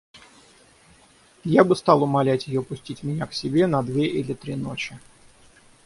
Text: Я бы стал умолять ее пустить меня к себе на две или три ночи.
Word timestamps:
Я 1.43 1.63
бы 1.63 1.75
стал 1.75 2.01
умолять 2.01 2.47
ее 2.47 2.63
пустить 2.63 3.03
меня 3.03 3.27
к 3.27 3.35
себе 3.35 3.67
на 3.67 3.83
две 3.83 4.07
или 4.07 4.33
три 4.33 4.55
ночи. 4.55 4.99